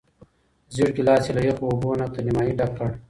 [0.73, 2.89] زېړ ګیلاس یې له یخو اوبو نه تر نیمايي ډک کړ.